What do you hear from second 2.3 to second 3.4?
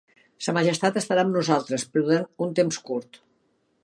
un temps curt.